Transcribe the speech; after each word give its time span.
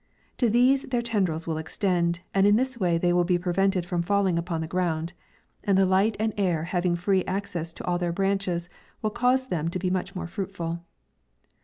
To 0.37 0.49
these 0.49 0.81
their 0.85 1.03
tendrils 1.03 1.45
will 1.45 1.59
extend, 1.59 2.21
and 2.33 2.47
in 2.47 2.55
this 2.55 2.79
way 2.79 2.97
they 2.97 3.13
will 3.13 3.23
be 3.23 3.37
prevented 3.37 3.85
from 3.85 4.01
falling 4.01 4.39
upon 4.39 4.61
the 4.61 4.67
ground, 4.67 5.13
and 5.63 5.77
the 5.77 5.85
light 5.85 6.17
and 6.19 6.33
air 6.39 6.63
having 6.63 6.95
free 6.95 7.23
ac 7.27 7.45
cess 7.45 7.71
to 7.73 7.85
all 7.85 7.99
their 7.99 8.11
branches, 8.11 8.67
will 9.03 9.11
cause 9.11 9.45
them 9.45 9.69
to 9.69 9.77
be 9.77 9.91
much 9.91 10.15
more 10.15 10.25
fruitful. 10.25 10.81